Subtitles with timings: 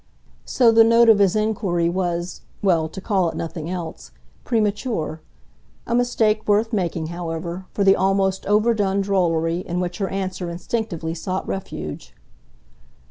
[0.45, 4.09] So the note of his inquiry was well, to call it nothing else
[4.43, 5.21] premature;
[5.85, 11.13] a mistake worth making, however, for the almost overdone drollery in which her answer instinctively
[11.13, 12.15] sought refuge.